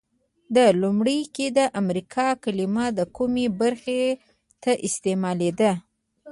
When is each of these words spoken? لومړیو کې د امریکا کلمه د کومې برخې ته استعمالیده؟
لومړیو 0.81 1.31
کې 1.35 1.47
د 1.57 1.59
امریکا 1.81 2.27
کلمه 2.43 2.85
د 2.97 2.99
کومې 3.17 3.45
برخې 3.59 4.03
ته 4.63 4.71
استعمالیده؟ 4.87 5.71